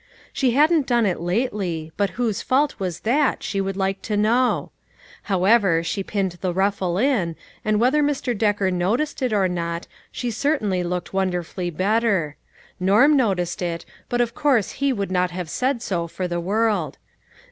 [0.33, 4.71] She hadn't done it lately, but whose fault was {fiat, she should like to know?
[5.29, 8.35] However, she pinned the ruffle in, and whether Mr.
[8.35, 12.35] Decker noticed it or not, she certainly looked wonder fully better.
[12.79, 16.97] Norm noticed it, but of course he would not have said so for the world.